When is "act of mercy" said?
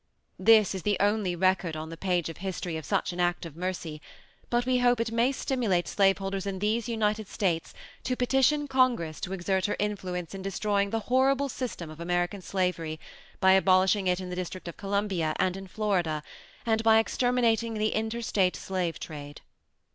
3.19-4.01